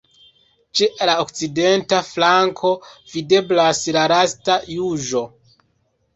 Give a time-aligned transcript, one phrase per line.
[0.77, 2.73] Ĉe la okcidenta flanko
[3.17, 5.25] videblas la Lasta juĝo.